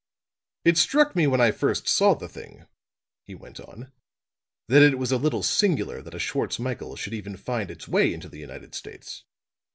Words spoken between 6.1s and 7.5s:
a Schwartz Michael should even